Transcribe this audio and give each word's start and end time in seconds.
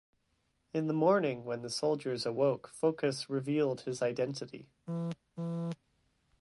In 0.73 0.87
the 0.87 0.95
morning, 0.95 1.45
when 1.45 1.61
the 1.61 1.69
soldiers 1.69 2.25
awoke, 2.25 2.67
Phocas 2.73 3.29
revealed 3.29 3.81
his 3.81 4.01
identity. 4.01 4.67